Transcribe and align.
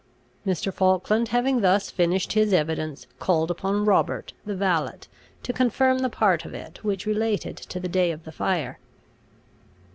Mr. 0.47 0.73
Falkland 0.73 1.27
having 1.27 1.61
thus 1.61 1.91
finished 1.91 2.33
his 2.33 2.53
evidence, 2.53 3.05
called 3.19 3.51
upon 3.51 3.85
Robert, 3.85 4.33
the 4.43 4.55
valet, 4.55 4.97
to 5.43 5.53
confirm 5.53 5.99
the 5.99 6.09
part 6.09 6.43
of 6.43 6.55
it 6.55 6.83
which 6.83 7.05
related 7.05 7.55
to 7.55 7.79
the 7.79 7.87
day 7.87 8.09
of 8.09 8.23
the 8.23 8.31
fire. 8.31 8.79